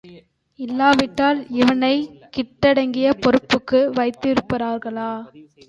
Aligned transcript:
இல்லாவிட்டால் 0.59 1.49
இவனைக் 1.51 2.07
கிட்டங்கிப் 2.37 3.21
பொறுப்புக்கு 3.21 3.79
வைத்திருப்பார்களா? 3.95 5.11